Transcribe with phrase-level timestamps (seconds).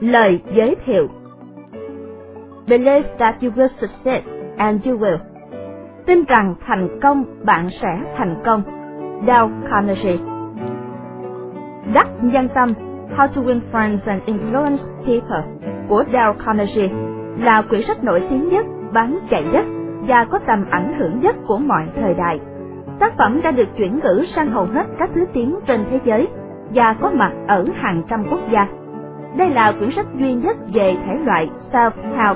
[0.00, 1.08] Lời giới thiệu
[2.68, 4.24] Believe that you will succeed
[4.56, 5.18] and you will.
[6.06, 8.62] Tin rằng thành công bạn sẽ thành công.
[9.26, 10.16] Dale Carnegie
[11.94, 12.72] Đắc nhân tâm
[13.16, 15.42] How to Win Friends and Influence People
[15.88, 16.88] của Dale Carnegie
[17.38, 19.64] là quyển sách nổi tiếng nhất, bán chạy nhất
[20.08, 22.40] và có tầm ảnh hưởng nhất của mọi thời đại.
[22.98, 26.28] Tác phẩm đã được chuyển ngữ sang hầu hết các thứ tiếng trên thế giới
[26.74, 28.79] và có mặt ở hàng trăm quốc gia.
[29.36, 32.34] Đây là quyển sách duy nhất về thể loại self-help,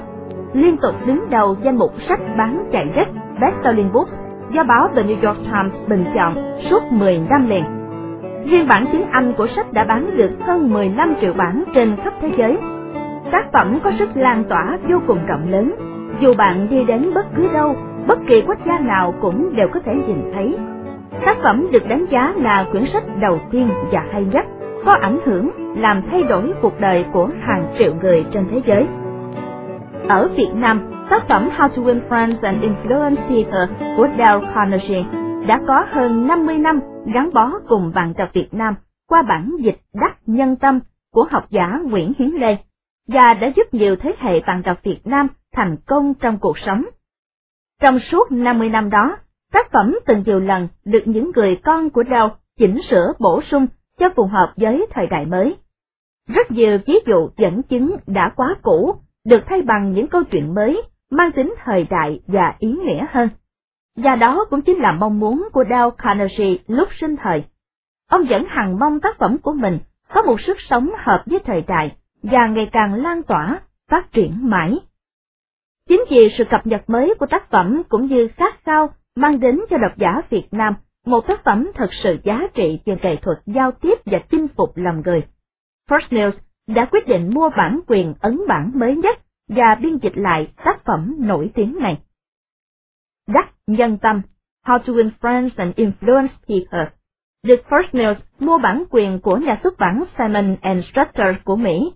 [0.52, 3.08] liên tục đứng đầu danh mục sách bán chạy nhất
[3.40, 4.12] Best-selling Books
[4.52, 6.34] do báo The New York Times bình chọn
[6.70, 7.64] suốt 10 năm liền.
[8.46, 12.12] Riêng bản tiếng Anh của sách đã bán được hơn 15 triệu bản trên khắp
[12.20, 12.58] thế giới.
[13.30, 15.74] Tác phẩm có sức lan tỏa vô cùng rộng lớn,
[16.20, 19.80] dù bạn đi đến bất cứ đâu, bất kỳ quốc gia nào cũng đều có
[19.84, 20.56] thể nhìn thấy.
[21.26, 24.46] Tác phẩm được đánh giá là quyển sách đầu tiên và hay nhất,
[24.84, 28.87] có ảnh hưởng làm thay đổi cuộc đời của hàng triệu người trên thế giới.
[30.09, 35.04] Ở Việt Nam, tác phẩm How to Win Friends and Influence People của Dale Carnegie
[35.46, 36.80] đã có hơn 50 năm
[37.15, 38.74] gắn bó cùng bạn đọc Việt Nam
[39.09, 40.80] qua bản dịch đắc nhân tâm
[41.13, 42.57] của học giả Nguyễn Hiến Lê
[43.09, 46.85] và đã giúp nhiều thế hệ bạn đọc Việt Nam thành công trong cuộc sống.
[47.82, 49.16] Trong suốt 50 năm đó,
[49.52, 53.66] tác phẩm từng nhiều lần được những người con của Đào chỉnh sửa bổ sung
[53.98, 55.56] cho phù hợp với thời đại mới.
[56.28, 60.54] Rất nhiều ví dụ dẫn chứng đã quá cũ được thay bằng những câu chuyện
[60.54, 63.28] mới mang tính thời đại và ý nghĩa hơn.
[63.96, 67.44] Và đó cũng chính là mong muốn của Dale Carnegie lúc sinh thời.
[68.10, 69.78] Ông vẫn hằng mong tác phẩm của mình
[70.14, 73.60] có một sức sống hợp với thời đại và ngày càng lan tỏa,
[73.91, 74.78] phát triển mãi.
[75.88, 79.60] Chính vì sự cập nhật mới của tác phẩm cũng như khát khao mang đến
[79.70, 80.75] cho độc giả Việt Nam
[81.06, 84.77] một tác phẩm thật sự giá trị về nghệ thuật giao tiếp và chinh phục
[84.77, 85.22] lòng người.
[85.91, 86.33] First News
[86.66, 89.19] đã quyết định mua bản quyền ấn bản mới nhất
[89.49, 91.98] và biên dịch lại tác phẩm nổi tiếng này.
[93.28, 94.22] Đắc nhân tâm
[94.66, 96.91] How to Win Friends and Influence People
[97.44, 101.93] được First News mua bản quyền của nhà xuất bản Simon Schuster của Mỹ.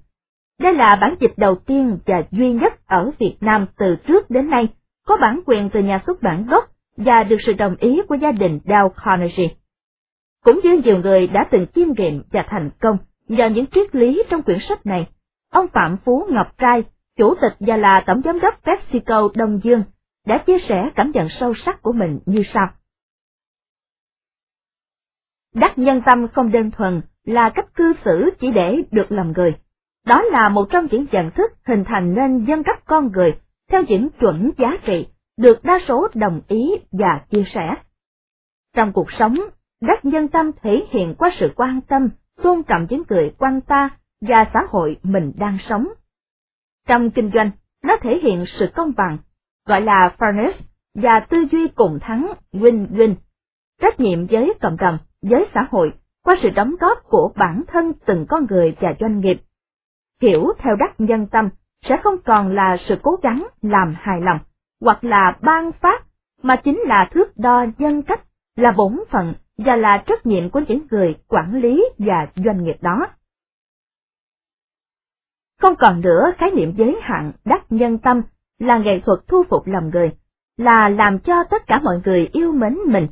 [0.61, 4.51] Đây là bản dịch đầu tiên và duy nhất ở Việt Nam từ trước đến
[4.51, 4.69] nay,
[5.07, 6.65] có bản quyền từ nhà xuất bản gốc
[6.99, 9.55] và được sự đồng ý của gia đình Dale Carnegie.
[10.45, 12.99] Cũng như nhiều người đã từng chiêm nghiệm và thành công
[13.29, 15.09] nhờ những triết lý trong quyển sách này,
[15.51, 16.85] ông Phạm Phú Ngọc Trai,
[17.17, 19.83] chủ tịch và là tổng giám đốc PepsiCo Đông Dương,
[20.27, 22.67] đã chia sẻ cảm nhận sâu sắc của mình như sau.
[25.55, 29.55] Đắc nhân tâm không đơn thuần là cách cư xử chỉ để được lòng người.
[30.07, 33.39] Đó là một trong những nhận thức hình thành nên dân cách con người
[33.71, 35.07] theo những chuẩn giá trị
[35.39, 37.75] được đa số đồng ý và chia sẻ.
[38.77, 39.35] Trong cuộc sống,
[39.81, 42.09] đắc nhân tâm thể hiện qua sự quan tâm,
[42.43, 43.91] tôn trọng những người quanh ta
[44.21, 45.89] và xã hội mình đang sống.
[46.87, 47.51] Trong kinh doanh,
[47.85, 49.19] nó thể hiện sự công bằng,
[49.67, 50.53] gọi là fairness,
[50.95, 53.15] và tư duy cùng thắng win-win,
[53.81, 55.93] trách nhiệm với cộng đồng, với xã hội,
[56.25, 59.41] qua sự đóng góp của bản thân từng con người và doanh nghiệp.
[60.23, 61.49] Hiểu theo đắc nhân tâm
[61.83, 64.39] sẽ không còn là sự cố gắng làm hài lòng,
[64.81, 66.05] hoặc là ban phát,
[66.43, 68.21] mà chính là thước đo dân cách,
[68.57, 72.77] là bổn phận và là trách nhiệm của những người quản lý và doanh nghiệp
[72.81, 73.07] đó.
[75.61, 78.23] Không còn nữa khái niệm giới hạn đắc nhân tâm
[78.59, 80.11] là nghệ thuật thu phục lòng người,
[80.57, 83.09] là làm cho tất cả mọi người yêu mến mình.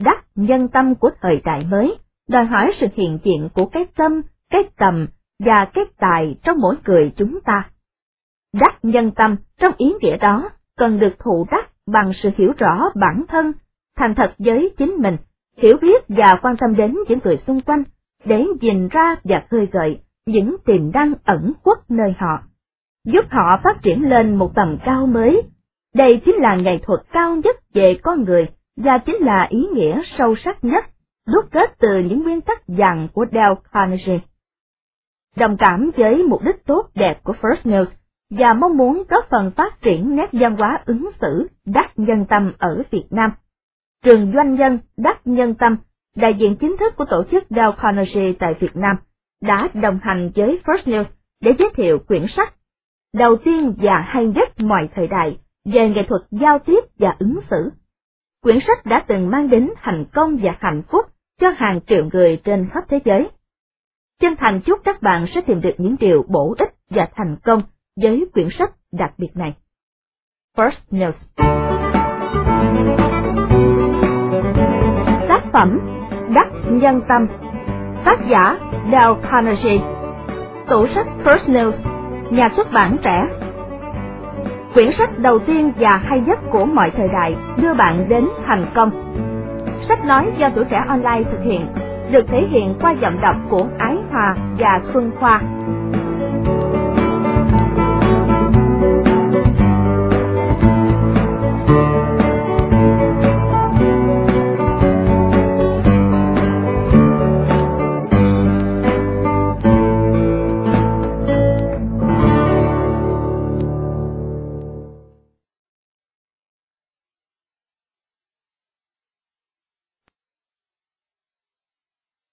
[0.00, 1.98] Đắc nhân tâm của thời đại mới,
[2.28, 4.20] đòi hỏi sự hiện diện của cái tâm,
[4.50, 5.06] cái tầm
[5.38, 7.70] và cái tài trong mỗi người chúng ta.
[8.52, 12.90] Đắc nhân tâm trong ý nghĩa đó cần được thụ đắc bằng sự hiểu rõ
[12.94, 13.52] bản thân,
[13.96, 15.16] thành thật với chính mình,
[15.56, 17.82] hiểu biết và quan tâm đến những người xung quanh,
[18.24, 22.42] để nhìn ra và khơi gợi những tiềm năng ẩn khuất nơi họ
[23.04, 25.42] giúp họ phát triển lên một tầm cao mới.
[25.94, 28.46] Đây chính là nghệ thuật cao nhất về con người
[28.76, 30.84] và chính là ý nghĩa sâu sắc nhất
[31.26, 34.20] đúc kết từ những nguyên tắc dặn của Dale Carnegie.
[35.36, 37.86] Đồng cảm với mục đích tốt đẹp của First News
[38.38, 42.52] và mong muốn góp phần phát triển nét văn hóa ứng xử đắc nhân tâm
[42.58, 43.30] ở Việt Nam.
[44.04, 45.76] Trường Doanh nhân đắc nhân tâm,
[46.16, 48.96] đại diện chính thức của tổ chức Dow Carnegie tại Việt Nam,
[49.42, 51.04] đã đồng hành với First News
[51.40, 52.54] để giới thiệu quyển sách
[53.14, 57.40] đầu tiên và hay nhất mọi thời đại về nghệ thuật giao tiếp và ứng
[57.50, 57.70] xử.
[58.42, 61.06] Quyển sách đã từng mang đến thành công và hạnh phúc
[61.40, 63.28] cho hàng triệu người trên khắp thế giới.
[64.20, 67.62] Chân thành chúc các bạn sẽ tìm được những điều bổ ích và thành công
[67.96, 69.54] với quyển sách đặc biệt này.
[70.56, 71.12] First News
[75.28, 75.80] Tác phẩm
[76.34, 77.26] Đắc Nhân Tâm
[78.04, 78.58] Tác giả
[78.92, 79.78] Dale Carnegie
[80.68, 81.72] Tủ sách First News,
[82.30, 83.26] nhà xuất bản trẻ.
[84.74, 88.66] Quyển sách đầu tiên và hay nhất của mọi thời đại đưa bạn đến thành
[88.74, 88.90] công.
[89.88, 91.66] Sách nói do tuổi trẻ online thực hiện,
[92.10, 95.42] được thể hiện qua giọng đọc của Ái Hòa và Xuân Khoa.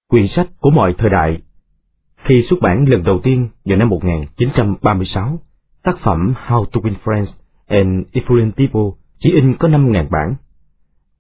[0.10, 1.38] Quyển sách của mọi thời đại.
[2.26, 5.40] Khi xuất bản lần đầu tiên vào năm 1936,
[5.84, 10.36] tác phẩm How to Win Friends and Influence People chỉ in có 5.000 bản.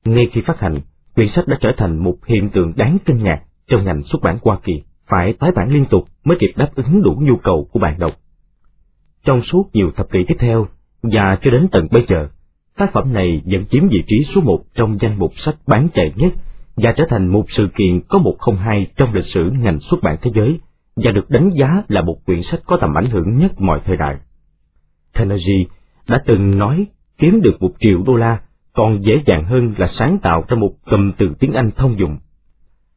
[0.06, 0.75] Ngay khi phát hành,
[1.15, 4.38] quyển sách đã trở thành một hiện tượng đáng kinh ngạc trong ngành xuất bản
[4.41, 7.80] Hoa Kỳ, phải tái bản liên tục mới kịp đáp ứng đủ nhu cầu của
[7.80, 8.12] bạn đọc.
[9.25, 10.68] Trong suốt nhiều thập kỷ tiếp theo,
[11.03, 12.27] và cho đến tận bây giờ,
[12.77, 16.13] tác phẩm này vẫn chiếm vị trí số một trong danh mục sách bán chạy
[16.15, 16.33] nhất
[16.81, 19.97] và trở thành một sự kiện có một không hai trong lịch sử ngành xuất
[20.03, 20.59] bản thế giới
[20.95, 23.97] và được đánh giá là một quyển sách có tầm ảnh hưởng nhất mọi thời
[23.97, 24.17] đại.
[25.13, 25.65] Carnegie
[26.09, 26.87] đã từng nói
[27.17, 28.39] kiếm được một triệu đô la
[28.73, 32.17] còn dễ dàng hơn là sáng tạo ra một cầm từ tiếng Anh thông dụng.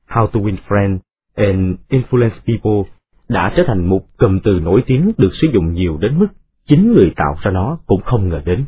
[0.08, 0.98] How to win friends
[1.34, 2.92] and influence people
[3.28, 6.26] đã trở thành một cầm từ nổi tiếng được sử dụng nhiều đến mức
[6.66, 8.64] chính người tạo ra nó cũng không ngờ đến.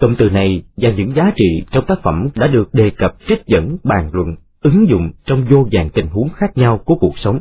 [0.00, 3.46] Cụm từ này và những giá trị trong tác phẩm đã được đề cập trích
[3.46, 7.40] dẫn bàn luận, ứng dụng trong vô vàng tình huống khác nhau của cuộc sống.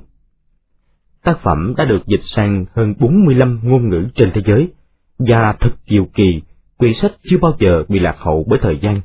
[1.24, 4.68] Tác phẩm đã được dịch sang hơn 45 ngôn ngữ trên thế giới,
[5.20, 6.42] và thật diệu kỳ,
[6.78, 9.02] quyển sách chưa bao giờ bị lạc hậu bởi thời gian.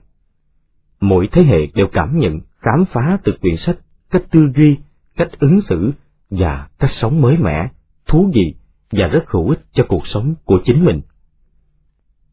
[1.00, 3.77] Mỗi thế hệ đều cảm nhận, khám phá từ quyển sách
[4.11, 4.77] cách tư duy,
[5.17, 5.91] cách ứng xử
[6.31, 7.69] và cách sống mới mẻ,
[8.07, 8.55] thú vị
[8.91, 11.00] và rất hữu ích cho cuộc sống của chính mình.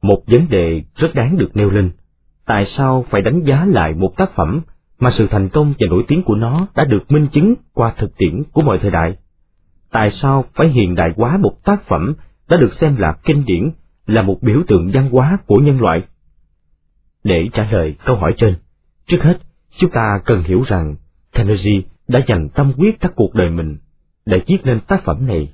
[0.01, 1.91] Một vấn đề rất đáng được nêu lên,
[2.45, 4.61] tại sao phải đánh giá lại một tác phẩm
[4.99, 8.17] mà sự thành công và nổi tiếng của nó đã được minh chứng qua thực
[8.17, 9.15] tiễn của mọi thời đại?
[9.91, 12.13] Tại sao phải hiện đại hóa một tác phẩm
[12.49, 13.71] đã được xem là kinh điển,
[14.05, 16.01] là một biểu tượng văn hóa của nhân loại?
[17.23, 18.55] Để trả lời câu hỏi trên,
[19.07, 19.37] trước hết,
[19.77, 20.95] chúng ta cần hiểu rằng
[21.31, 23.77] Carnegie đã dành tâm huyết các cuộc đời mình
[24.25, 25.53] để viết nên tác phẩm này.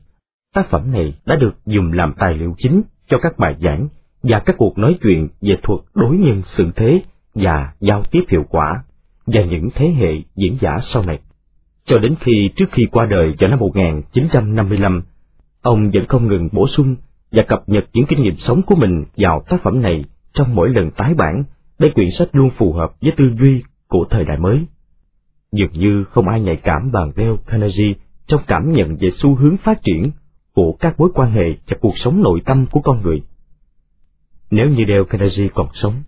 [0.54, 3.88] Tác phẩm này đã được dùng làm tài liệu chính cho các bài giảng
[4.24, 7.02] và các cuộc nói chuyện về thuật đối nhân xử thế
[7.36, 8.84] và giao tiếp hiệu quả
[9.25, 11.19] và những thế hệ diễn giả sau này.
[11.86, 15.04] Cho đến khi trước khi qua đời vào năm 1955,
[15.62, 16.96] ông vẫn không ngừng bổ sung
[17.31, 20.04] và cập nhật những kinh nghiệm sống của mình vào tác phẩm này
[20.34, 21.44] trong mỗi lần tái bản
[21.80, 24.66] để quyển sách luôn phù hợp với tư duy của thời đại mới.
[25.52, 27.94] Dường như không ai nhạy cảm bằng Dale Carnegie
[28.28, 30.12] trong cảm nhận về xu hướng phát triển
[30.54, 33.22] của các mối quan hệ và cuộc sống nội tâm của con người.
[34.52, 36.04] Nếu như Dale Carnegie còn sống,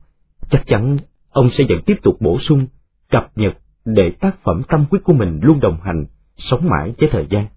[0.50, 0.98] chắc chắn
[1.30, 2.68] ông sẽ vẫn tiếp tục bổ sung,
[3.10, 6.06] cập nhật để tác phẩm tâm huyết của mình luôn đồng hành,
[6.38, 7.48] sống mãi với thời gian.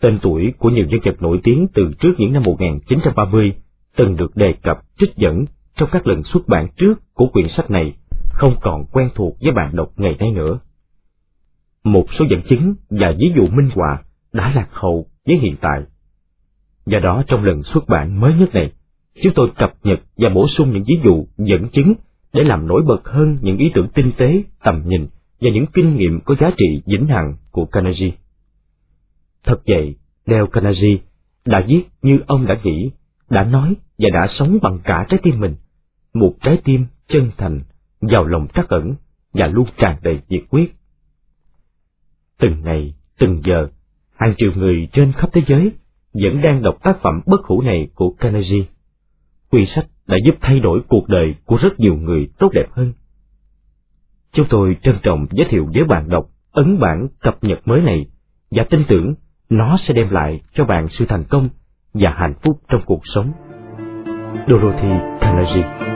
[0.00, 3.52] Tên tuổi của nhiều nhân vật nổi tiếng từ trước những năm 1930
[3.96, 5.44] từng được đề cập trích dẫn
[5.76, 7.94] trong các lần xuất bản trước của quyển sách này
[8.28, 10.58] không còn quen thuộc với bạn đọc ngày nay nữa.
[11.84, 14.02] Một số dẫn chứng và ví dụ minh họa
[14.32, 15.82] đã lạc hậu với hiện tại.
[16.86, 18.72] Do đó trong lần xuất bản mới nhất này,
[19.22, 21.94] chúng tôi cập nhật và bổ sung những ví dụ dẫn chứng
[22.32, 25.06] để làm nổi bật hơn những ý tưởng tinh tế, tầm nhìn
[25.40, 28.12] và những kinh nghiệm có giá trị vĩnh hằng của Carnegie.
[29.44, 29.96] Thật vậy,
[30.26, 30.96] Dale Carnegie
[31.44, 32.90] đã viết như ông đã nghĩ,
[33.30, 35.54] đã nói và đã sống bằng cả trái tim mình,
[36.14, 37.60] một trái tim chân thành,
[38.00, 38.94] giàu lòng trắc ẩn
[39.32, 40.74] và luôn tràn đầy nhiệt quyết.
[42.38, 43.68] Từng ngày, từng giờ,
[44.16, 45.72] hàng triệu người trên khắp thế giới
[46.12, 48.64] vẫn đang đọc tác phẩm bất hủ này của Carnegie
[49.50, 52.92] Quyển sách đã giúp thay đổi cuộc đời của rất nhiều người tốt đẹp hơn.
[54.32, 58.06] Chúng tôi trân trọng giới thiệu với bạn đọc ấn bản cập nhật mới này
[58.50, 59.14] và tin tưởng
[59.50, 61.48] nó sẽ đem lại cho bạn sự thành công
[61.94, 63.32] và hạnh phúc trong cuộc sống.
[64.48, 64.88] Dorothy
[65.20, 65.87] Carnegie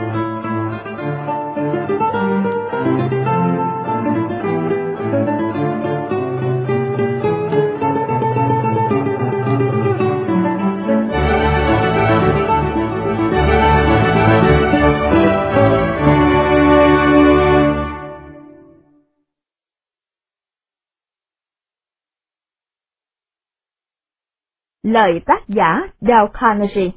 [24.93, 26.91] Lời tác giả Dale Carnegie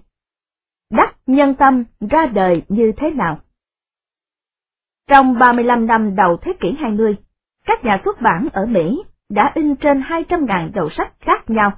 [0.91, 3.39] Đắc nhân tâm ra đời như thế nào?
[5.09, 7.17] Trong 35 năm đầu thế kỷ 20,
[7.67, 11.73] các nhà xuất bản ở Mỹ đã in trên 200.000 đầu sách khác nhau.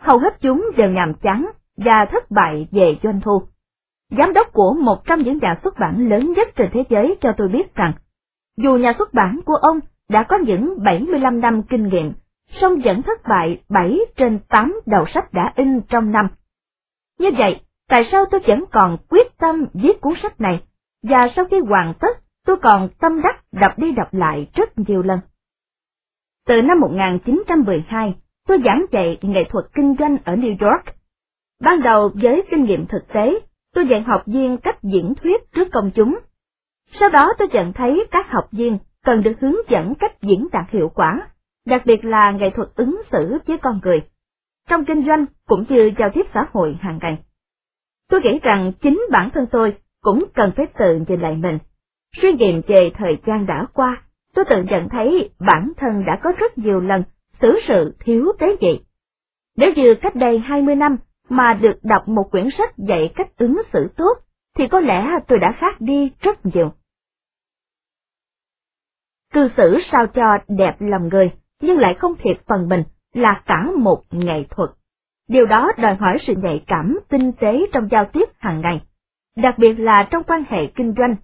[0.00, 3.42] hầu hết chúng đều nhàm chán và thất bại về doanh thu.
[4.10, 7.32] Giám đốc của một trong những nhà xuất bản lớn nhất trên thế giới cho
[7.36, 7.92] tôi biết rằng,
[8.56, 12.12] dù nhà xuất bản của ông đã có những 75 năm kinh nghiệm,
[12.60, 16.28] song vẫn thất bại 7 trên 8 đầu sách đã in trong năm.
[17.18, 20.62] Như vậy, tại sao tôi vẫn còn quyết tâm viết cuốn sách này,
[21.02, 25.02] và sau khi hoàn tất, tôi còn tâm đắc đọc đi đọc lại rất nhiều
[25.02, 25.20] lần.
[26.46, 28.14] Từ năm 1912,
[28.48, 30.84] tôi giảng dạy nghệ thuật kinh doanh ở New York.
[31.60, 33.40] Ban đầu với kinh nghiệm thực tế,
[33.74, 36.18] tôi dạy học viên cách diễn thuyết trước công chúng.
[37.00, 40.70] Sau đó tôi nhận thấy các học viên cần được hướng dẫn cách diễn đạt
[40.70, 41.28] hiệu quả,
[41.66, 44.00] đặc biệt là nghệ thuật ứng xử với con người,
[44.68, 47.18] trong kinh doanh cũng như giao tiếp xã hội hàng ngày.
[48.10, 51.58] Tôi nghĩ rằng chính bản thân tôi cũng cần phải tự nhìn lại mình.
[52.16, 54.02] Suy nghiệm về thời gian đã qua,
[54.34, 57.02] tôi tự nhận thấy bản thân đã có rất nhiều lần
[57.40, 58.80] xử sự thiếu tế nhị.
[59.56, 60.96] Nếu như cách đây 20 năm
[61.28, 64.18] mà được đọc một quyển sách dạy cách ứng xử tốt,
[64.58, 66.72] thì có lẽ tôi đã khác đi rất nhiều.
[69.32, 71.30] Cư xử sao cho đẹp lòng người,
[71.64, 72.82] nhưng lại không thiệt phần mình,
[73.14, 74.70] là cả một nghệ thuật.
[75.28, 78.80] Điều đó đòi hỏi sự nhạy cảm tinh tế trong giao tiếp hàng ngày,
[79.36, 81.16] đặc biệt là trong quan hệ kinh doanh.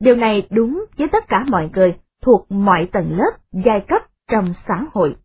[0.00, 4.44] Điều này đúng với tất cả mọi người thuộc mọi tầng lớp, giai cấp trong
[4.68, 5.16] xã hội.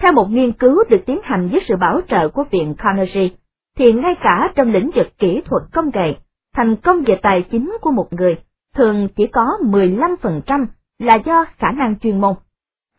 [0.00, 3.28] Theo một nghiên cứu được tiến hành với sự bảo trợ của Viện Carnegie,
[3.76, 6.14] thì ngay cả trong lĩnh vực kỹ thuật công nghệ,
[6.54, 8.36] thành công về tài chính của một người
[8.74, 10.66] thường chỉ có 15%
[10.98, 12.34] là do khả năng chuyên môn.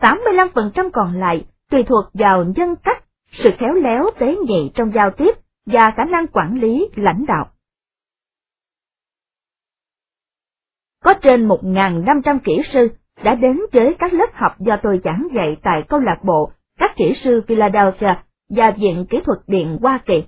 [0.02, 5.12] 85% còn lại tùy thuộc vào nhân cách, sự khéo léo tế nhị trong giao
[5.12, 5.32] tiếp
[5.66, 7.50] và khả năng quản lý lãnh đạo.
[11.04, 12.88] Có trên 1.500 kỹ sư
[13.24, 16.92] đã đến với các lớp học do tôi giảng dạy tại câu lạc bộ các
[16.96, 18.14] kỹ sư Philadelphia
[18.50, 20.24] và Viện Kỹ thuật Điện Hoa Kỳ.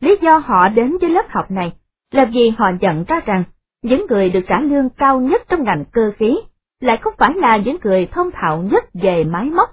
[0.00, 1.72] Lý do họ đến với lớp học này
[2.12, 3.44] là vì họ nhận ra rằng
[3.82, 6.36] những người được trả lương cao nhất trong ngành cơ khí
[6.80, 9.68] lại không phải là những người thông thạo nhất về máy móc,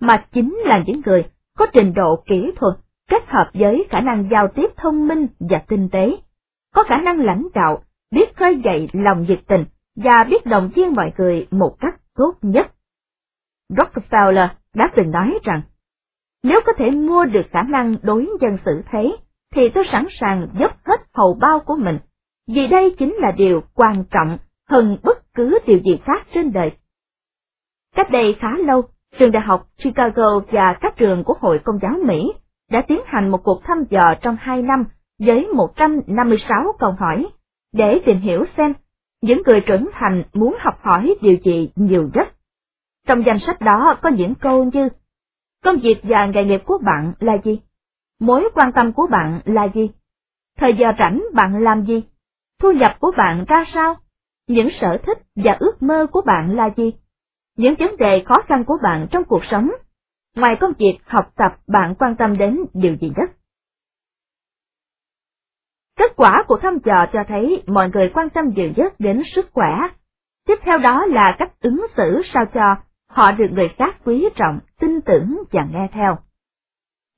[0.00, 1.24] mà chính là những người
[1.58, 2.74] có trình độ kỹ thuật
[3.08, 6.16] kết hợp với khả năng giao tiếp thông minh và tinh tế,
[6.74, 9.64] có khả năng lãnh đạo, biết khơi dậy lòng nhiệt tình
[9.96, 12.66] và biết động viên mọi người một cách tốt nhất.
[13.70, 15.62] Rockefeller đã từng nói rằng,
[16.42, 19.16] nếu có thể mua được khả năng đối dân xử thế,
[19.54, 21.98] thì tôi sẵn sàng dốc hết hầu bao của mình,
[22.48, 24.38] vì đây chính là điều quan trọng
[24.70, 26.72] hơn bất cứ điều gì khác trên đời.
[27.94, 28.82] Cách đây khá lâu,
[29.18, 32.32] trường đại học Chicago và các trường của Hội Công giáo Mỹ
[32.70, 34.84] đã tiến hành một cuộc thăm dò trong hai năm
[35.18, 37.26] với 156 câu hỏi,
[37.72, 38.74] để tìm hiểu xem
[39.22, 42.28] những người trưởng thành muốn học hỏi điều gì nhiều nhất.
[43.06, 44.88] Trong danh sách đó có những câu như
[45.64, 47.60] Công việc và nghề nghiệp của bạn là gì?
[48.20, 49.90] Mối quan tâm của bạn là gì?
[50.58, 52.02] Thời giờ rảnh bạn làm gì?
[52.60, 53.94] Thu nhập của bạn ra sao?
[54.48, 56.92] Những sở thích và ước mơ của bạn là gì?
[57.56, 59.70] Những vấn đề khó khăn của bạn trong cuộc sống?
[60.36, 63.30] Ngoài công việc học tập bạn quan tâm đến điều gì nhất?
[65.96, 69.46] Kết quả của thăm dò cho thấy mọi người quan tâm nhiều nhất đến sức
[69.52, 69.70] khỏe.
[70.46, 72.76] Tiếp theo đó là cách ứng xử sao cho
[73.08, 76.18] họ được người khác quý trọng, tin tưởng và nghe theo.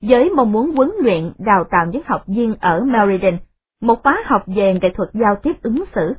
[0.02, 3.38] Với mong muốn huấn luyện đào tạo những học viên ở Meriden,
[3.80, 6.14] một khóa học về nghệ thuật giao tiếp ứng xử,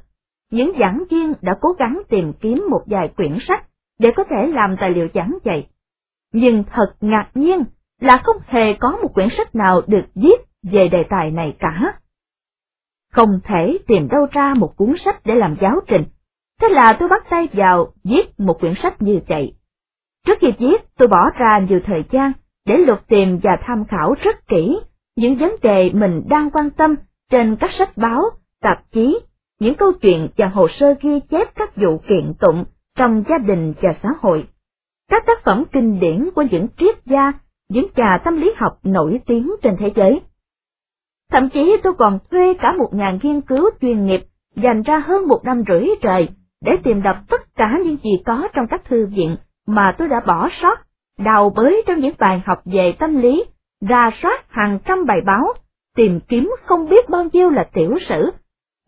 [0.52, 3.68] những giảng viên đã cố gắng tìm kiếm một vài quyển sách
[4.00, 5.68] để có thể làm tài liệu giảng dạy.
[6.34, 7.64] Nhưng thật ngạc nhiên
[8.00, 11.94] là không hề có một quyển sách nào được viết về đề tài này cả.
[13.12, 16.04] Không thể tìm đâu ra một cuốn sách để làm giáo trình,
[16.62, 19.54] thế là tôi bắt tay vào viết một quyển sách như vậy.
[20.26, 22.32] Trước khi viết, tôi bỏ ra nhiều thời gian
[22.66, 24.80] để lục tìm và tham khảo rất kỹ
[25.16, 26.96] những vấn đề mình đang quan tâm
[27.32, 28.24] trên các sách báo,
[28.62, 29.20] tạp chí,
[29.60, 32.66] những câu chuyện và hồ sơ ghi chép các vụ kiện tụng
[32.98, 34.48] trong gia đình và xã hội.
[35.10, 37.34] Các tác phẩm kinh điển của những triết gia,
[37.70, 40.22] những nhà tâm lý học nổi tiếng trên thế giới.
[41.32, 44.22] Thậm chí tôi còn thuê cả một nhà nghiên cứu chuyên nghiệp
[44.56, 46.28] dành ra hơn một năm rưỡi trời
[46.62, 49.36] để tìm đọc tất cả những gì có trong các thư viện
[49.68, 50.80] mà tôi đã bỏ sót,
[51.20, 53.44] đào bới trong những bài học về tâm lý,
[53.82, 55.54] ra soát hàng trăm bài báo,
[55.96, 58.32] tìm kiếm không biết bao nhiêu là tiểu sử,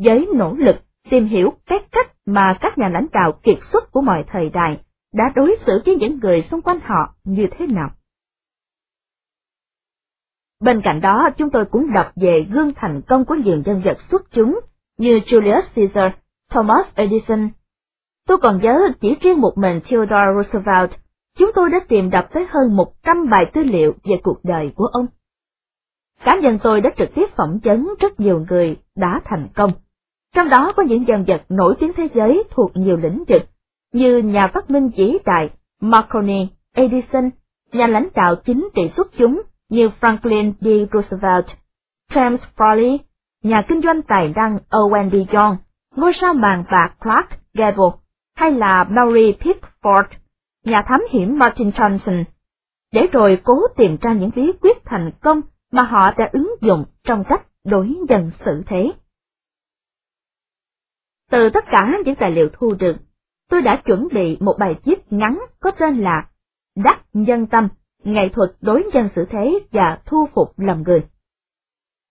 [0.06, 0.76] với nỗ lực
[1.10, 4.80] tìm hiểu các cách mà các nhà lãnh đạo kiệt xuất của mọi thời đại
[5.14, 7.90] đã đối xử với những người xung quanh họ như thế nào.
[10.62, 13.98] Bên cạnh đó, chúng tôi cũng đọc về gương thành công của nhiều nhân vật
[14.12, 14.60] xuất chúng
[14.98, 16.12] như Julius Caesar,
[16.50, 17.50] Thomas Edison,
[18.28, 20.92] Tôi còn nhớ chỉ riêng một mình Theodore Roosevelt,
[21.38, 24.86] chúng tôi đã tìm đọc tới hơn 100 bài tư liệu về cuộc đời của
[24.86, 25.06] ông.
[26.26, 29.72] cá nhân tôi đã trực tiếp phỏng vấn rất nhiều người đã thành công.
[30.36, 33.42] Trong đó có những nhân vật nổi tiếng thế giới thuộc nhiều lĩnh vực,
[33.94, 35.50] như nhà phát minh vĩ đại
[35.82, 37.30] Marconi, Edison,
[37.72, 40.68] nhà lãnh đạo chính trị xuất chúng như Franklin D.
[40.94, 41.46] Roosevelt,
[42.12, 42.98] James Foley,
[43.44, 45.14] nhà kinh doanh tài năng Owen D.
[45.14, 45.56] John,
[45.96, 47.92] ngôi sao màn bạc Clark Gable,
[48.36, 50.04] hay là Mary Pickford,
[50.66, 52.24] nhà thám hiểm Martin Johnson,
[52.94, 56.86] để rồi cố tìm ra những bí quyết thành công mà họ đã ứng dụng
[57.04, 58.92] trong cách đối nhân xử thế.
[61.32, 62.96] Từ tất cả những tài liệu thu được,
[63.50, 66.26] tôi đã chuẩn bị một bài viết ngắn có tên là
[66.76, 67.68] Đắc Nhân Tâm,
[68.04, 71.04] nghệ thuật đối nhân xử thế và thu phục lòng người.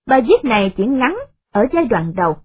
[0.07, 1.19] Bài viết này chỉ ngắn
[1.53, 2.37] ở giai đoạn đầu,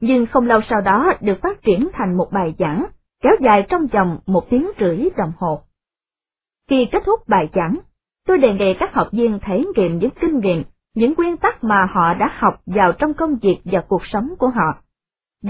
[0.00, 2.86] nhưng không lâu sau đó được phát triển thành một bài giảng
[3.22, 5.60] kéo dài trong vòng một tiếng rưỡi đồng hồ.
[6.70, 7.78] Khi kết thúc bài giảng,
[8.26, 10.62] tôi đề nghị các học viên thể nghiệm những kinh nghiệm,
[10.94, 14.48] những nguyên tắc mà họ đã học vào trong công việc và cuộc sống của
[14.48, 14.83] họ.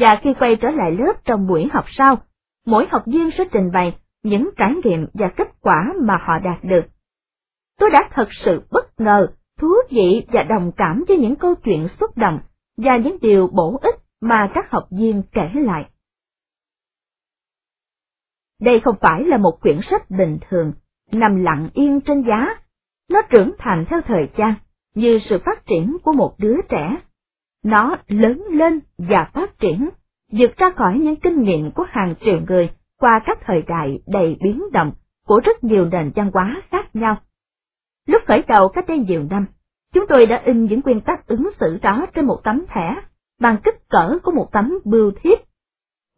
[0.01, 2.17] Và khi quay trở lại lớp trong buổi học sau,
[2.67, 6.65] mỗi học viên sẽ trình bày những trải nghiệm và kết quả mà họ đạt
[6.65, 6.85] được.
[7.79, 9.27] Tôi đã thật sự bất ngờ,
[9.59, 12.39] thú vị và đồng cảm với những câu chuyện xúc động
[12.77, 15.91] và những điều bổ ích mà các học viên kể lại.
[18.61, 20.73] Đây không phải là một quyển sách bình thường,
[21.13, 22.57] nằm lặng yên trên giá,
[23.11, 24.55] nó trưởng thành theo thời gian,
[24.95, 26.97] như sự phát triển của một đứa trẻ.
[27.65, 29.89] Nó lớn lên và phát triển,
[30.33, 34.37] vượt ra khỏi những kinh nghiệm của hàng triệu người qua các thời đại đầy
[34.43, 34.93] biến động
[35.27, 37.17] của rất nhiều nền văn hóa khác nhau.
[38.07, 39.47] Lúc khởi đầu cách đây nhiều năm,
[39.95, 42.97] chúng tôi đã in những nguyên tắc ứng xử đó trên một tấm thẻ,
[43.41, 45.39] bằng kích cỡ của một tấm bưu thiếp.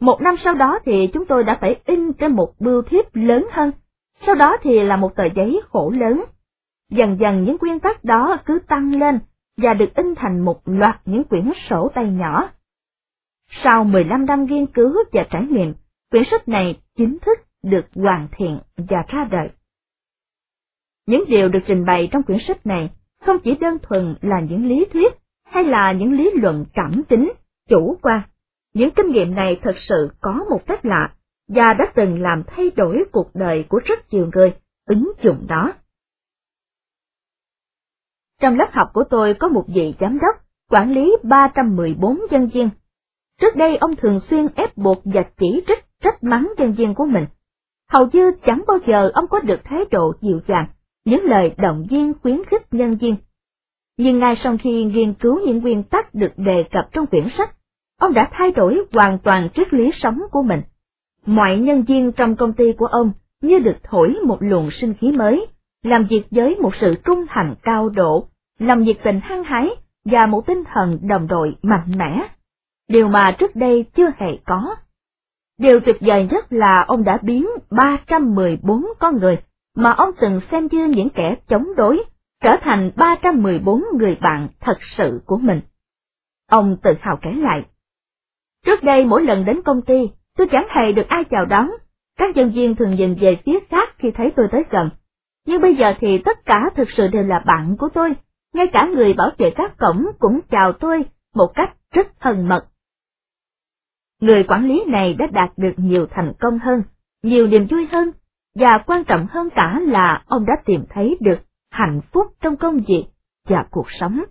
[0.01, 3.47] Một năm sau đó thì chúng tôi đã phải in trên một bưu thiếp lớn
[3.51, 3.71] hơn,
[4.27, 6.25] sau đó thì là một tờ giấy khổ lớn.
[6.91, 9.19] Dần dần những nguyên tắc đó cứ tăng lên
[9.57, 12.51] và được in thành một loạt những quyển sổ tay nhỏ.
[13.65, 15.75] Sau 15 năm nghiên cứu và trải nghiệm,
[16.11, 19.49] quyển sách này chính thức được hoàn thiện và ra đời.
[21.07, 22.91] Những điều được trình bày trong quyển sách này
[23.23, 25.15] không chỉ đơn thuần là những lý thuyết
[25.45, 27.33] hay là những lý luận cảm tính,
[27.69, 28.23] chủ quan.
[28.75, 31.15] Những kinh nghiệm này thật sự có một phép lạ
[31.49, 34.53] và đã từng làm thay đổi cuộc đời của rất nhiều người
[34.87, 35.73] ứng dụng đó.
[38.41, 42.71] Trong lớp học của tôi có một vị giám đốc, quản lý 314 nhân viên.
[43.41, 47.07] Trước đây ông thường xuyên ép buộc và chỉ trích trách mắng nhân viên của
[47.07, 47.27] mình.
[47.91, 50.67] Hầu như chẳng bao giờ ông có được thái độ dịu dàng,
[51.05, 53.17] những lời động viên khuyến khích nhân viên.
[53.97, 57.51] Nhưng ngay sau khi nghiên cứu những nguyên tắc được đề cập trong quyển sách,
[58.01, 60.61] ông đã thay đổi hoàn toàn triết lý sống của mình.
[61.27, 65.13] Mọi nhân viên trong công ty của ông như được thổi một luồng sinh khí
[65.13, 65.47] mới,
[65.87, 69.69] làm việc với một sự trung thành cao độ, làm nhiệt tình hăng hái
[70.05, 72.29] và một tinh thần đồng đội mạnh mẽ.
[72.89, 74.77] Điều mà trước đây chưa hề có.
[75.59, 79.39] Điều tuyệt vời nhất là ông đã biến 314 con người
[79.77, 82.05] mà ông từng xem như những kẻ chống đối,
[82.43, 85.61] trở thành 314 người bạn thật sự của mình.
[86.51, 87.65] Ông tự hào kể lại.
[88.67, 91.71] Trước đây mỗi lần đến công ty, tôi chẳng hề được ai chào đón,
[92.19, 94.91] các nhân viên thường nhìn về phía khác khi thấy tôi tới gần.
[95.47, 98.15] Nhưng bây giờ thì tất cả thực sự đều là bạn của tôi,
[98.55, 101.05] ngay cả người bảo vệ các cổng cũng chào tôi
[101.35, 102.67] một cách rất thân mật.
[104.21, 106.83] Người quản lý này đã đạt được nhiều thành công hơn,
[107.23, 108.11] nhiều niềm vui hơn,
[108.55, 111.39] và quan trọng hơn cả là ông đã tìm thấy được
[111.71, 113.05] hạnh phúc trong công việc
[113.49, 114.25] và cuộc sống.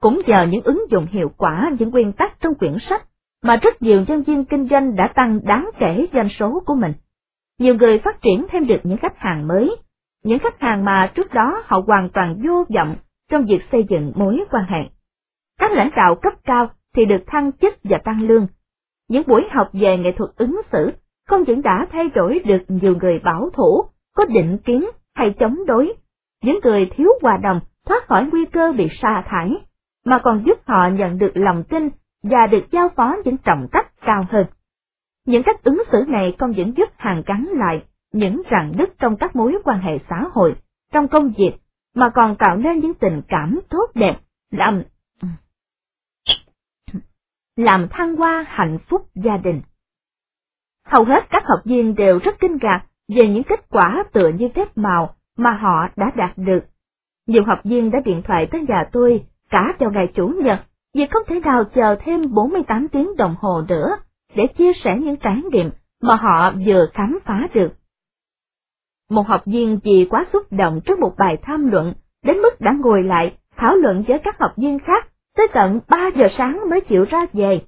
[0.00, 3.02] Cũng nhờ những ứng dụng hiệu quả những nguyên tắc trong quyển sách
[3.42, 6.92] mà rất nhiều nhân viên kinh doanh đã tăng đáng kể doanh số của mình.
[7.58, 9.76] Nhiều người phát triển thêm được những khách hàng mới,
[10.24, 12.96] những khách hàng mà trước đó họ hoàn toàn vô vọng
[13.30, 14.90] trong việc xây dựng mối quan hệ.
[15.58, 18.46] Các lãnh đạo cấp cao thì được thăng chức và tăng lương.
[19.08, 20.92] Những buổi học về nghệ thuật ứng xử
[21.28, 23.84] không những đã thay đổi được nhiều người bảo thủ,
[24.16, 25.94] có định kiến hay chống đối,
[26.42, 29.50] những người thiếu hòa đồng thoát khỏi nguy cơ bị sa thải,
[30.04, 31.88] mà còn giúp họ nhận được lòng tin
[32.22, 34.46] và được giao phó những trọng trách cao hơn.
[35.26, 39.16] Những cách ứng xử này không những giúp hàn gắn lại những rạn nứt trong
[39.16, 40.56] các mối quan hệ xã hội,
[40.92, 41.52] trong công việc,
[41.94, 44.16] mà còn tạo nên những tình cảm tốt đẹp,
[44.50, 44.82] làm
[47.56, 49.60] làm thăng hoa hạnh phúc gia đình.
[50.86, 54.48] Hầu hết các học viên đều rất kinh ngạc về những kết quả tựa như
[54.54, 56.64] phép màu mà họ đã đạt được.
[57.26, 60.60] Nhiều học viên đã điện thoại tới nhà tôi cả vào ngày Chủ nhật
[60.94, 63.96] vì không thể nào chờ thêm 48 tiếng đồng hồ nữa
[64.34, 65.70] để chia sẻ những trải nghiệm
[66.02, 67.72] mà họ vừa khám phá được.
[69.10, 72.72] Một học viên vì quá xúc động trước một bài tham luận đến mức đã
[72.80, 76.80] ngồi lại, thảo luận với các học viên khác, tới tận 3 giờ sáng mới
[76.80, 77.60] chịu ra về.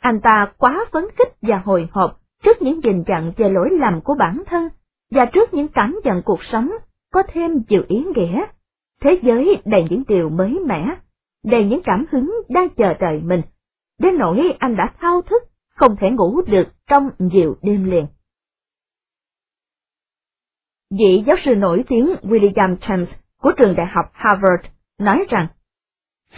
[0.00, 4.00] Anh ta quá phấn khích và hồi hộp trước những dình dặn về lỗi lầm
[4.00, 4.68] của bản thân
[5.10, 6.70] và trước những cảm nhận cuộc sống
[7.12, 8.44] có thêm nhiều ý nghĩa.
[9.00, 10.94] Thế giới đầy những điều mới mẻ,
[11.44, 13.42] đầy những cảm hứng đang chờ đợi mình,
[13.98, 15.42] đến nỗi anh đã thao thức,
[15.78, 18.06] không thể ngủ được trong nhiều đêm liền.
[20.98, 23.06] Vị giáo sư nổi tiếng William James
[23.42, 24.66] của trường đại học Harvard
[24.98, 25.46] nói rằng,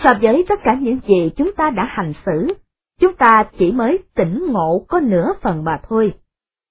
[0.04, 2.54] so với tất cả những gì chúng ta đã hành xử,
[3.00, 6.14] chúng ta chỉ mới tỉnh ngộ có nửa phần mà thôi.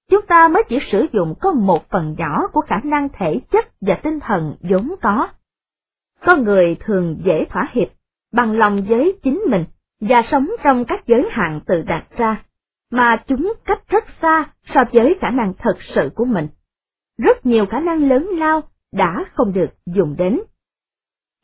[0.09, 3.65] Chúng ta mới chỉ sử dụng có một phần nhỏ của khả năng thể chất
[3.81, 5.27] và tinh thần vốn có.
[6.25, 7.87] Con người thường dễ thỏa hiệp,
[8.33, 9.65] bằng lòng với chính mình,
[10.01, 12.43] và sống trong các giới hạn tự đặt ra,
[12.91, 16.47] mà chúng cách rất xa so với khả năng thật sự của mình.
[17.17, 20.39] Rất nhiều khả năng lớn lao đã không được dùng đến.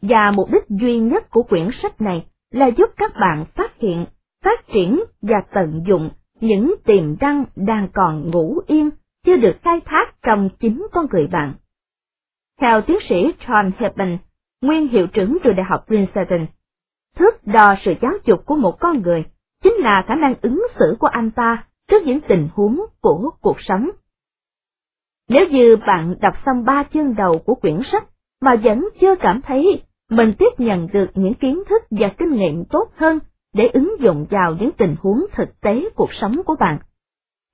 [0.01, 4.05] Và mục đích duy nhất của quyển sách này là giúp các bạn phát hiện,
[4.43, 8.89] phát triển và tận dụng những tiềm năng đang còn ngủ yên,
[9.25, 11.53] chưa được khai thác trong chính con người bạn.
[12.59, 14.17] Theo tiến sĩ John Hepburn,
[14.61, 16.45] nguyên hiệu trưởng trường đại học Princeton,
[17.15, 19.23] thước đo sự giáo dục của một con người
[19.65, 23.57] chính là khả năng ứng xử của anh ta trước những tình huống của cuộc
[23.59, 23.89] sống.
[25.29, 28.03] Nếu như bạn đọc xong ba chương đầu của quyển sách
[28.41, 32.65] mà vẫn chưa cảm thấy mình tiếp nhận được những kiến thức và kinh nghiệm
[32.65, 33.19] tốt hơn
[33.53, 36.79] để ứng dụng vào những tình huống thực tế cuộc sống của bạn,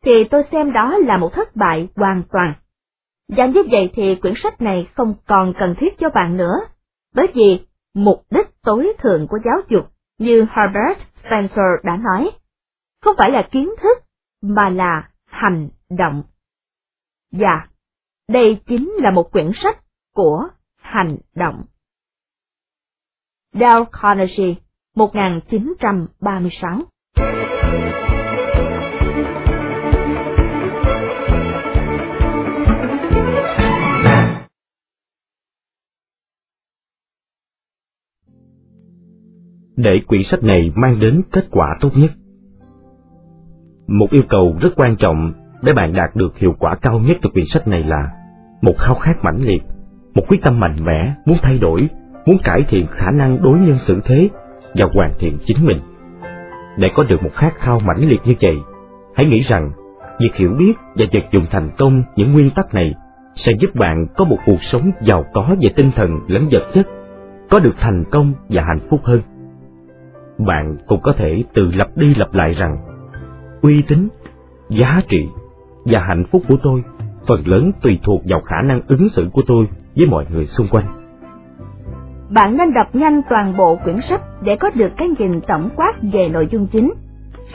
[0.06, 2.54] thì tôi xem đó là một thất bại hoàn toàn.
[3.30, 6.56] Và như vậy thì quyển sách này không còn cần thiết cho bạn nữa,
[7.15, 7.60] bởi vì
[7.95, 12.31] mục đích tối thượng của giáo dục, như Herbert Spencer đã nói,
[13.01, 13.97] không phải là kiến thức,
[14.41, 16.23] mà là hành động.
[17.31, 17.67] Và
[18.27, 19.79] đây chính là một quyển sách
[20.13, 21.63] của hành động.
[23.53, 24.55] Dale Carnegie,
[24.95, 26.79] 1936
[39.84, 42.12] Để quyển sách này mang đến kết quả tốt nhất.
[43.88, 47.30] Một yêu cầu rất quan trọng để bạn đạt được hiệu quả cao nhất từ
[47.34, 48.10] quyển sách này là
[48.62, 49.63] một khao khát mãnh liệt,
[50.15, 51.89] một quyết tâm mạnh mẽ, muốn thay đổi,
[52.26, 54.30] muốn cải thiện khả năng đối nhân xử thế
[54.76, 55.80] và hoàn thiện chính mình.
[56.78, 58.58] Để có được một khát khao mãnh liệt như vậy,
[59.15, 59.72] hãy nghĩ rằng
[60.20, 62.94] việc hiểu biết và vận dụng thành công những nguyên tắc này
[63.36, 66.88] sẽ giúp bạn có một cuộc sống giàu có về tinh thần lẫn vật chất,
[67.50, 69.22] có được thành công và hạnh phúc hơn.
[70.45, 72.77] Bạn cũng có thể tự lặp đi lặp lại rằng
[73.62, 74.08] uy tín,
[74.69, 75.27] giá trị
[75.86, 76.84] và hạnh phúc của tôi
[77.27, 80.67] phần lớn tùy thuộc vào khả năng ứng xử của tôi với mọi người xung
[80.67, 80.86] quanh.
[82.30, 85.93] Bạn nên đọc nhanh toàn bộ quyển sách để có được cái nhìn tổng quát
[86.13, 86.93] về nội dung chính.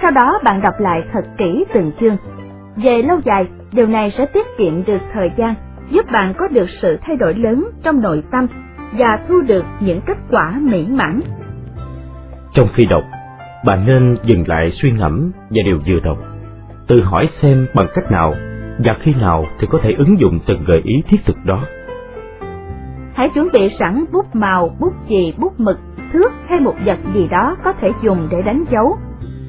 [0.03, 2.17] Sau đó bạn đọc lại thật kỹ từng chương.
[2.77, 5.55] Về lâu dài, điều này sẽ tiết kiệm được thời gian,
[5.91, 8.47] giúp bạn có được sự thay đổi lớn trong nội tâm
[8.93, 11.21] và thu được những kết quả mỹ mãn.
[12.57, 13.05] Trong khi đọc,
[13.65, 16.19] bạn nên dừng lại suy ngẫm và điều vừa đọc.
[16.89, 18.35] Tự hỏi xem bằng cách nào
[18.85, 21.61] và khi nào thì có thể ứng dụng từng gợi ý thiết thực đó.
[23.15, 25.79] Hãy chuẩn bị sẵn bút màu, bút chì, bút mực,
[26.13, 28.97] thước hay một vật gì đó có thể dùng để đánh dấu.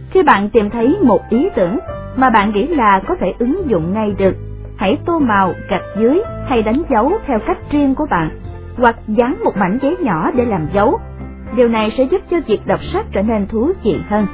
[0.09, 1.79] Khi bạn tìm thấy một ý tưởng
[2.15, 4.35] mà bạn nghĩ là có thể ứng dụng ngay được,
[4.77, 8.29] hãy tô màu, gạch dưới hay đánh dấu theo cách riêng của bạn,
[8.77, 10.99] hoặc dán một mảnh giấy nhỏ để làm dấu.
[11.55, 14.27] Điều này sẽ giúp cho việc đọc sách trở nên thú vị hơn.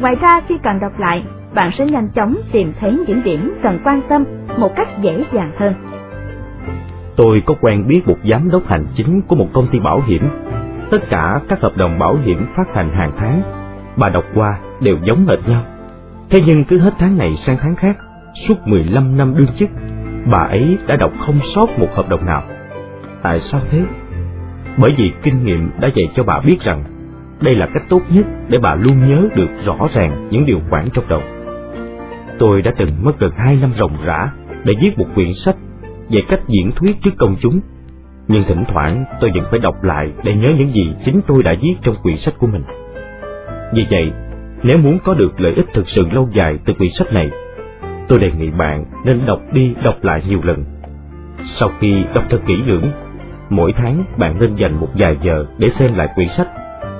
[0.00, 3.78] Ngoài ra khi cần đọc lại, bạn sẽ nhanh chóng tìm thấy những điểm cần
[3.84, 4.24] quan tâm
[4.56, 5.74] một cách dễ dàng hơn.
[7.16, 10.28] Tôi có quen biết một giám đốc hành chính của một công ty bảo hiểm.
[10.90, 13.42] Tất cả các hợp đồng bảo hiểm phát hành hàng tháng,
[13.96, 15.64] bà đọc qua đều giống hệt nhau.
[16.30, 17.96] Thế nhưng cứ hết tháng này sang tháng khác,
[18.48, 19.68] suốt 15 năm đương chức,
[20.30, 22.42] bà ấy đã đọc không sót một hợp đồng nào.
[23.22, 23.80] Tại sao thế?
[24.80, 26.84] Bởi vì kinh nghiệm đã dạy cho bà biết rằng
[27.40, 30.84] đây là cách tốt nhất để bà luôn nhớ được rõ ràng những điều khoản
[30.92, 31.22] trong đầu.
[32.38, 34.32] Tôi đã từng mất gần hai năm ròng rã
[34.64, 35.56] để viết một quyển sách
[36.10, 37.60] về cách diễn thuyết trước công chúng,
[38.28, 41.54] nhưng thỉnh thoảng tôi vẫn phải đọc lại để nhớ những gì chính tôi đã
[41.62, 42.62] viết trong quyển sách của mình.
[43.74, 44.12] Vì vậy,
[44.62, 47.30] nếu muốn có được lợi ích thực sự lâu dài từ quyển sách này,
[48.08, 50.64] tôi đề nghị bạn nên đọc đi đọc lại nhiều lần.
[51.44, 52.84] Sau khi đọc thật kỹ lưỡng,
[53.50, 56.48] mỗi tháng bạn nên dành một vài giờ để xem lại quyển sách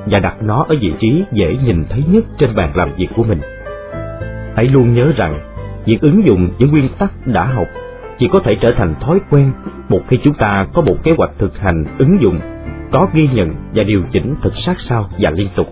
[0.06, 3.24] và đặt nó ở vị trí dễ nhìn thấy nhất trên bàn làm việc của
[3.24, 3.40] mình.
[4.56, 5.38] Hãy luôn nhớ rằng,
[5.84, 7.66] việc ứng dụng những nguyên tắc đã học
[8.18, 9.52] chỉ có thể trở thành thói quen
[9.88, 12.40] một khi chúng ta có một kế hoạch thực hành ứng dụng
[12.92, 15.66] có ghi nhận và điều chỉnh thật sát sao và liên tục.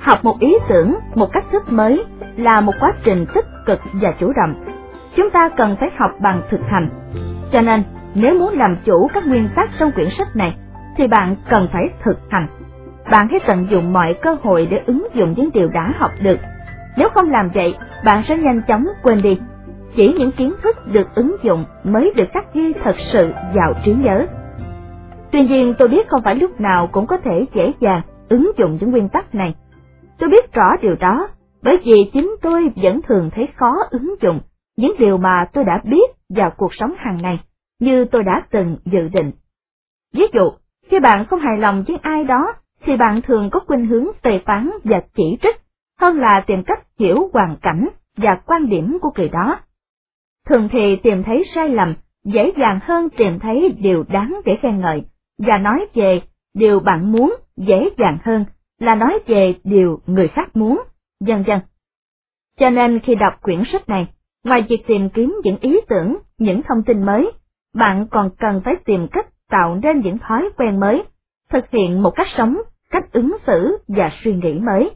[0.00, 2.04] Học một ý tưởng, một cách thức mới
[2.36, 4.54] là một quá trình tích cực và chủ động.
[5.16, 6.88] Chúng ta cần phải học bằng thực hành.
[7.52, 7.82] Cho nên,
[8.14, 10.56] nếu muốn làm chủ các nguyên tắc trong quyển sách này,
[10.96, 12.46] thì bạn cần phải thực hành.
[13.10, 16.38] Bạn hãy tận dụng mọi cơ hội để ứng dụng những điều đã học được.
[16.96, 19.38] Nếu không làm vậy, bạn sẽ nhanh chóng quên đi.
[19.96, 23.92] Chỉ những kiến thức được ứng dụng mới được khắc ghi thật sự vào trí
[23.92, 24.26] nhớ.
[25.32, 28.78] Tuy nhiên tôi biết không phải lúc nào cũng có thể dễ dàng ứng dụng
[28.80, 29.54] những nguyên tắc này.
[30.18, 31.28] Tôi biết rõ điều đó,
[31.62, 34.40] bởi vì chính tôi vẫn thường thấy khó ứng dụng
[34.76, 37.38] những điều mà tôi đã biết vào cuộc sống hàng ngày,
[37.80, 39.32] như tôi đã từng dự định.
[40.12, 40.50] Ví dụ,
[40.90, 42.52] khi bạn không hài lòng với ai đó,
[42.84, 45.56] thì bạn thường có khuynh hướng phê phán và chỉ trích,
[46.00, 49.60] hơn là tìm cách hiểu hoàn cảnh và quan điểm của người đó.
[50.46, 54.80] Thường thì tìm thấy sai lầm dễ dàng hơn tìm thấy điều đáng để khen
[54.80, 55.04] ngợi,
[55.38, 56.22] và nói về
[56.54, 58.44] điều bạn muốn dễ dàng hơn
[58.78, 60.82] là nói về điều người khác muốn,
[61.20, 61.60] dần dần.
[62.58, 64.06] Cho nên khi đọc quyển sách này,
[64.44, 67.32] ngoài việc tìm kiếm những ý tưởng, những thông tin mới,
[67.74, 71.04] bạn còn cần phải tìm cách tạo nên những thói quen mới,
[71.50, 72.58] thực hiện một cách sống,
[72.90, 74.90] cách ứng xử và suy nghĩ mới.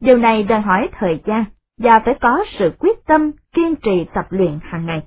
[0.00, 1.44] Điều này đòi hỏi thời gian
[1.78, 5.02] và phải có sự quyết tâm, kiên trì tập luyện hàng ngày.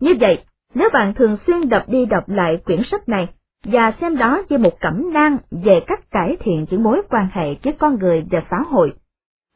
[0.00, 3.28] Như vậy, nếu bạn thường xuyên đọc đi đọc lại quyển sách này
[3.64, 7.54] và xem đó như một cẩm nang về cách cải thiện những mối quan hệ
[7.64, 8.92] với con người và xã hội,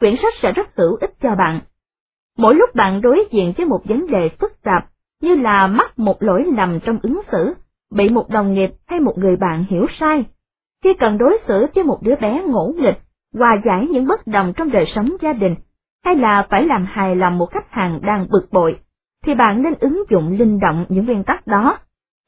[0.01, 1.61] quyển sách sẽ rất hữu ích cho bạn.
[2.39, 4.90] Mỗi lúc bạn đối diện với một vấn đề phức tạp,
[5.21, 7.55] như là mắc một lỗi lầm trong ứng xử,
[7.95, 10.25] bị một đồng nghiệp hay một người bạn hiểu sai,
[10.85, 12.99] khi cần đối xử với một đứa bé ngỗ nghịch,
[13.35, 15.55] hòa giải những bất đồng trong đời sống gia đình,
[16.05, 18.77] hay là phải làm hài lòng một khách hàng đang bực bội,
[19.25, 21.79] thì bạn nên ứng dụng linh động những nguyên tắc đó.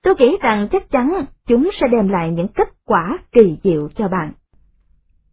[0.05, 4.09] Tôi nghĩ rằng chắc chắn chúng sẽ đem lại những kết quả kỳ diệu cho
[4.09, 4.33] bạn.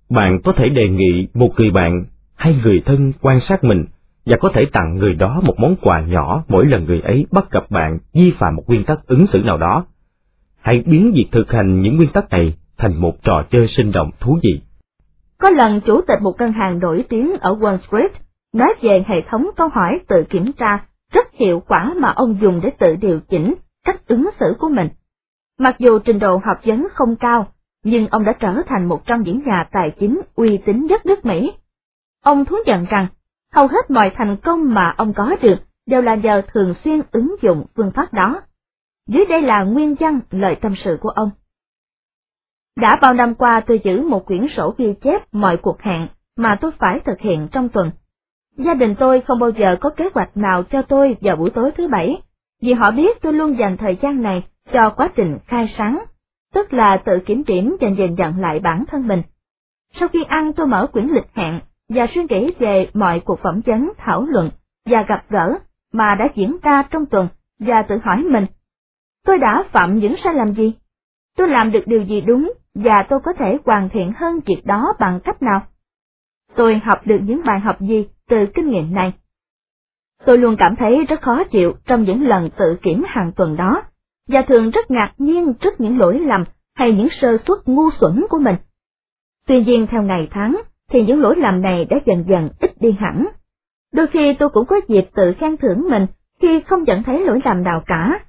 [0.10, 3.86] Bạn có thể đề nghị một người bạn hay người thân quan sát mình
[4.30, 7.52] và có thể tặng người đó một món quà nhỏ mỗi lần người ấy bắt
[7.52, 9.86] gặp bạn vi phạm một nguyên tắc ứng xử nào đó.
[10.62, 14.12] Hãy biến việc thực hành những nguyên tắc này thành một trò chơi sinh động
[14.20, 14.62] thú vị.
[15.38, 18.12] Có lần chủ tịch một ngân hàng nổi tiếng ở Wall Street
[18.54, 22.60] nói về hệ thống câu hỏi tự kiểm tra rất hiệu quả mà ông dùng
[22.64, 24.90] để tự điều chỉnh cách ứng xử của mình.
[25.60, 27.48] Mặc dù trình độ học vấn không cao,
[27.84, 31.26] nhưng ông đã trở thành một trong những nhà tài chính uy tín nhất nước
[31.26, 31.52] Mỹ.
[32.24, 33.08] Ông thú nhận rằng,
[33.54, 37.36] hầu hết mọi thành công mà ông có được đều là nhờ thường xuyên ứng
[37.42, 38.42] dụng phương pháp đó.
[39.08, 41.30] Dưới đây là nguyên văn lời tâm sự của ông.
[42.78, 46.08] Đã bao năm qua tôi giữ một quyển sổ ghi chép mọi cuộc hẹn
[46.38, 47.92] mà tôi phải thực hiện trong tuần.
[48.58, 51.72] Gia đình tôi không bao giờ có kế hoạch nào cho tôi vào buổi tối
[51.78, 52.22] thứ bảy,
[52.62, 56.04] vì họ biết tôi luôn dành thời gian này cho quá trình khai sáng,
[56.54, 59.22] tức là tự kiểm điểm và nhìn nhận lại bản thân mình.
[59.94, 63.62] Sau khi ăn tôi mở quyển lịch hẹn và suy nghĩ về mọi cuộc phỏng
[63.66, 64.50] vấn, thảo luận
[64.86, 65.58] và gặp gỡ
[65.94, 67.28] mà đã diễn ra trong tuần
[67.60, 68.46] và tự hỏi mình,
[69.26, 70.74] tôi đã phạm những sai lầm gì?
[71.38, 74.94] Tôi làm được điều gì đúng và tôi có thể hoàn thiện hơn việc đó
[75.00, 75.62] bằng cách nào?
[76.56, 79.14] Tôi học được những bài học gì từ kinh nghiệm này?
[80.26, 83.82] Tôi luôn cảm thấy rất khó chịu trong những lần tự kiểm hàng tuần đó,
[84.28, 86.44] và thường rất ngạc nhiên trước những lỗi lầm
[86.76, 88.56] hay những sơ suất ngu xuẩn của mình.
[89.48, 92.92] Tuy nhiên theo ngày tháng, thì những lỗi lầm này đã dần dần ít đi
[92.92, 93.26] hẳn.
[93.94, 96.06] Đôi khi tôi cũng có dịp tự khen thưởng mình
[96.42, 98.20] khi không nhận thấy lỗi lầm nào cả.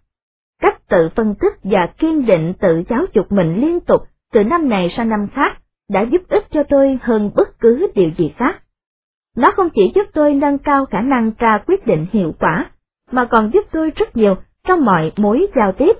[0.62, 4.68] Cách tự phân tích và kiên định tự giáo dục mình liên tục từ năm
[4.68, 5.58] này sang năm khác
[5.90, 8.62] đã giúp ích cho tôi hơn bất cứ điều gì khác.
[9.36, 12.70] Nó không chỉ giúp tôi nâng cao khả năng ra quyết định hiệu quả,
[13.10, 14.34] mà còn giúp tôi rất nhiều
[14.68, 15.92] trong mọi mối giao tiếp.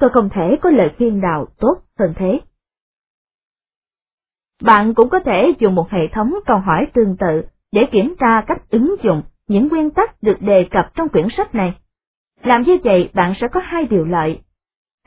[0.00, 2.40] Tôi không thể có lời khuyên nào tốt hơn thế.
[4.64, 8.40] Bạn cũng có thể dùng một hệ thống câu hỏi tương tự để kiểm tra
[8.46, 11.74] cách ứng dụng những nguyên tắc được đề cập trong quyển sách này.
[12.42, 14.40] Làm như vậy bạn sẽ có hai điều lợi.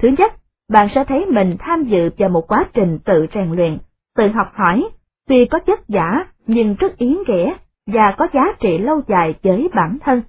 [0.01, 0.33] Thứ nhất,
[0.69, 3.77] bạn sẽ thấy mình tham dự vào một quá trình tự rèn luyện,
[4.15, 4.89] tự học hỏi,
[5.27, 7.53] tuy có chất giả nhưng rất ý nghĩa
[7.87, 10.21] và có giá trị lâu dài với bản thân.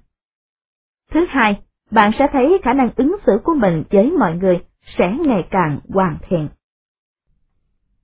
[1.11, 1.59] Thứ hai,
[1.91, 5.79] bạn sẽ thấy khả năng ứng xử của mình với mọi người sẽ ngày càng
[5.93, 6.47] hoàn thiện.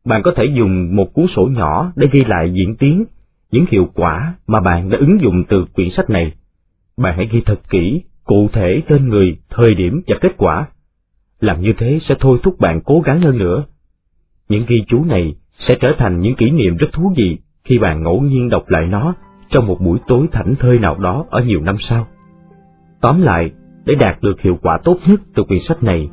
[0.05, 3.03] Bạn có thể dùng một cuốn sổ nhỏ để ghi lại diễn tiến,
[3.51, 6.31] những hiệu quả mà bạn đã ứng dụng từ quyển sách này.
[6.97, 10.67] Bạn hãy ghi thật kỹ, cụ thể tên người, thời điểm và kết quả.
[11.39, 13.63] Làm như thế sẽ thôi thúc bạn cố gắng hơn nữa.
[14.49, 18.03] Những ghi chú này sẽ trở thành những kỷ niệm rất thú vị khi bạn
[18.03, 19.13] ngẫu nhiên đọc lại nó
[19.49, 22.07] trong một buổi tối thảnh thơi nào đó ở nhiều năm sau.
[23.01, 23.51] Tóm lại,
[23.85, 26.09] để đạt được hiệu quả tốt nhất từ quyển sách này,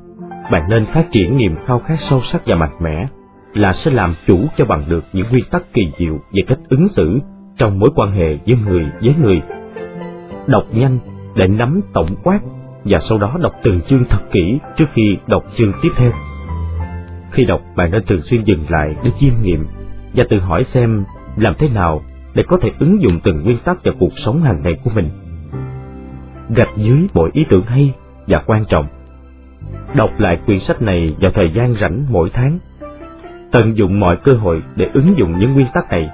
[0.53, 3.07] bạn nên phát triển niềm khao khát sâu sắc và mạnh mẽ
[3.55, 6.89] là sẽ làm chủ cho bằng được những nguyên tắc kỳ diệu về cách ứng
[6.89, 7.21] xử
[7.57, 9.41] trong mối quan hệ giữa người với người.
[10.47, 10.99] Đọc nhanh
[11.37, 12.41] để nắm tổng quát
[12.85, 16.13] và sau đó đọc từng chương thật kỹ trước khi đọc chương tiếp theo.
[17.31, 19.67] Khi đọc, bạn nên thường xuyên dừng lại để chiêm nghiệm
[20.15, 21.05] và tự hỏi xem
[21.37, 22.03] làm thế nào
[22.35, 25.09] để có thể ứng dụng từng nguyên tắc vào cuộc sống hàng ngày của mình.
[26.57, 27.93] Gạch dưới mỗi ý tưởng hay
[28.27, 28.87] và quan trọng.
[29.95, 32.59] Đọc lại quyển sách này vào thời gian rảnh mỗi tháng.
[33.53, 36.11] Tận dụng mọi cơ hội để ứng dụng những nguyên tắc này.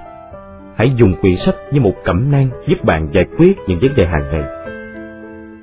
[0.77, 4.05] Hãy dùng quyển sách như một cẩm nang giúp bạn giải quyết những vấn đề
[4.05, 4.43] hàng ngày.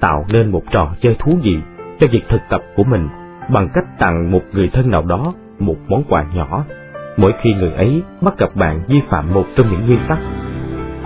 [0.00, 1.56] Tạo nên một trò chơi thú vị
[2.00, 3.08] cho việc thực tập của mình
[3.48, 6.64] bằng cách tặng một người thân nào đó một món quà nhỏ
[7.16, 10.18] mỗi khi người ấy bắt gặp bạn vi phạm một trong những nguyên tắc.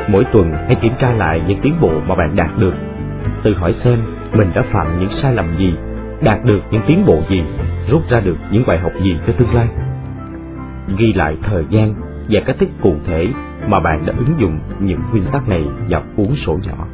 [0.09, 2.74] Mỗi tuần hãy kiểm tra lại những tiến bộ mà bạn đạt được.
[3.42, 3.98] Tự hỏi xem
[4.33, 5.74] mình đã phạm những sai lầm gì,
[6.24, 7.42] đạt được những tiến bộ gì,
[7.88, 9.68] rút ra được những bài học gì cho tương lai.
[10.96, 11.94] Ghi lại thời gian
[12.31, 13.27] và cách thức cụ thể
[13.66, 16.87] mà bạn đã ứng dụng những nguyên tắc này vào cuốn sổ nhỏ.